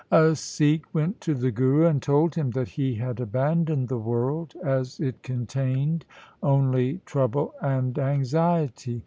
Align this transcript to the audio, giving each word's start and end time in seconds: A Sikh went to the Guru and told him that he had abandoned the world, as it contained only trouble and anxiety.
A 0.11 0.33
Sikh 0.35 0.91
went 0.95 1.21
to 1.21 1.35
the 1.35 1.51
Guru 1.51 1.85
and 1.85 2.01
told 2.01 2.33
him 2.33 2.49
that 2.53 2.69
he 2.69 2.95
had 2.95 3.19
abandoned 3.19 3.87
the 3.87 3.99
world, 3.99 4.55
as 4.65 4.99
it 4.99 5.21
contained 5.21 6.05
only 6.41 7.01
trouble 7.05 7.53
and 7.61 7.99
anxiety. 7.99 8.99